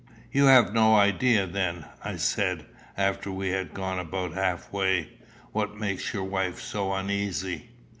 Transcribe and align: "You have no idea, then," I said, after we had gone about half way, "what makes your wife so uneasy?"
"You 0.31 0.45
have 0.47 0.73
no 0.73 0.95
idea, 0.95 1.45
then," 1.45 1.85
I 2.03 2.15
said, 2.15 2.65
after 2.97 3.31
we 3.31 3.49
had 3.49 3.71
gone 3.75 3.99
about 3.99 4.33
half 4.33 4.73
way, 4.73 5.09
"what 5.51 5.75
makes 5.75 6.11
your 6.11 6.23
wife 6.23 6.59
so 6.59 6.91
uneasy?" 6.91 7.69